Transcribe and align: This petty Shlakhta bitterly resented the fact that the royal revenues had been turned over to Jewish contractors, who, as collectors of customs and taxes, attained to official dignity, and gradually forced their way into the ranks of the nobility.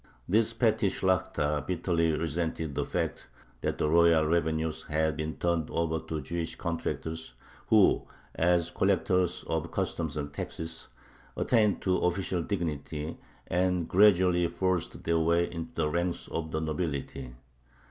This 0.27 0.51
petty 0.51 0.89
Shlakhta 0.89 1.63
bitterly 1.67 2.11
resented 2.13 2.73
the 2.73 2.83
fact 2.83 3.27
that 3.61 3.77
the 3.77 3.87
royal 3.87 4.25
revenues 4.25 4.85
had 4.85 5.15
been 5.15 5.37
turned 5.37 5.69
over 5.69 5.99
to 5.99 6.21
Jewish 6.21 6.55
contractors, 6.55 7.35
who, 7.67 8.07
as 8.33 8.71
collectors 8.71 9.43
of 9.43 9.69
customs 9.69 10.17
and 10.17 10.33
taxes, 10.33 10.87
attained 11.37 11.83
to 11.83 11.99
official 11.99 12.41
dignity, 12.41 13.17
and 13.45 13.87
gradually 13.87 14.47
forced 14.47 15.03
their 15.03 15.19
way 15.19 15.51
into 15.51 15.71
the 15.75 15.87
ranks 15.87 16.27
of 16.29 16.49
the 16.49 16.59
nobility. 16.61 17.35